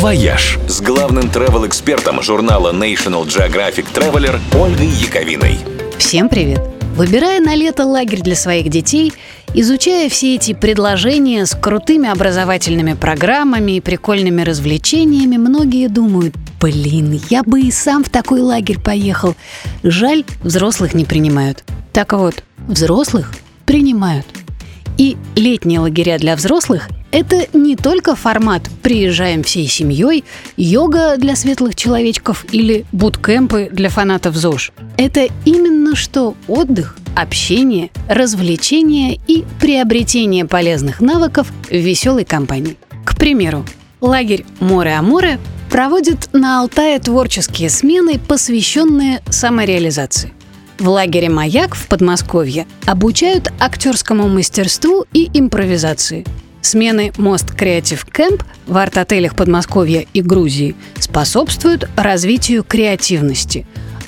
[0.00, 5.58] «Вояж» с главным travel-экспертом журнала National Geographic Traveler Ольгой Яковиной.
[5.98, 6.62] Всем привет!
[6.96, 9.12] Выбирая на лето лагерь для своих детей,
[9.52, 17.42] изучая все эти предложения с крутыми образовательными программами и прикольными развлечениями, многие думают, блин, я
[17.42, 19.36] бы и сам в такой лагерь поехал.
[19.82, 21.62] Жаль, взрослых не принимают.
[21.92, 23.34] Так вот, взрослых
[23.66, 24.24] принимают.
[25.40, 30.22] Летние лагеря для взрослых– это не только формат «приезжаем всей семьей»,
[30.58, 34.72] йога для светлых человечков или буткемпы для фанатов ЗОЖ.
[34.98, 42.76] Это именно что отдых, общение, развлечение и приобретение полезных навыков в веселой компании.
[43.06, 43.64] К примеру,
[44.02, 45.38] лагерь «Море-Аморе»
[45.70, 50.34] проводит на Алтае творческие смены, посвященные самореализации.
[50.80, 56.24] В лагере «Маяк» в Подмосковье обучают актерскому мастерству и импровизации.
[56.62, 63.66] Смены «Мост Креатив Кэмп» в арт-отелях Подмосковья и Грузии способствуют развитию креативности.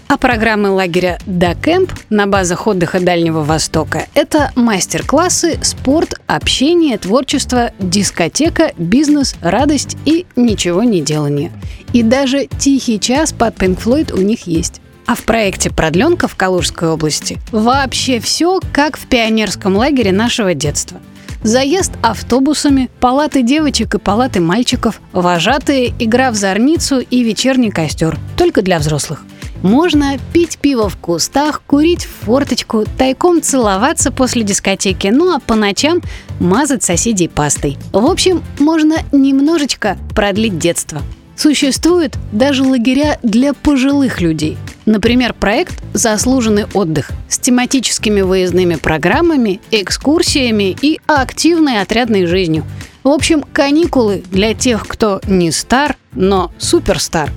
[0.09, 7.73] А программы лагеря «Да Кэмп» на базах отдыха Дальнего Востока– это мастер-классы, спорт, общение, творчество,
[7.81, 11.53] дискотека, бизнес, радость и ничего не делание.
[11.93, 14.81] И даже «Тихий час» под Pink Floyd у них есть.
[15.07, 21.01] А в проекте «Продленка» в Калужской области вообще все как в пионерском лагере нашего детства.
[21.43, 28.17] Заезд автобусами, палаты девочек и палаты мальчиков, вожатые, игра в зорницу и вечерний костер.
[28.37, 29.25] Только для взрослых.
[29.63, 35.55] Можно пить пиво в кустах, курить в форточку, тайком целоваться после дискотеки, ну а по
[35.55, 36.01] ночам
[36.41, 37.77] мазать соседей пастой.
[37.93, 41.01] В общем, можно немножечко продлить детство.
[41.37, 44.59] Существуют даже лагеря для пожилых людей.
[44.87, 52.65] Например, проект «Заслуженный отдых» с тематическими выездными программами, экскурсиями и активной отрядной жизнью.
[53.05, 57.31] В общем, каникулы для тех, кто не стар, но суперстар.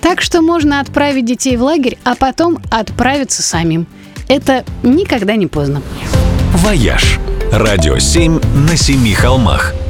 [0.00, 3.86] Так что можно отправить детей в лагерь, а потом отправиться самим.
[4.28, 5.82] Это никогда не поздно.
[6.54, 7.18] «Вояж»–
[7.52, 9.74] радио 7 на семи холмах–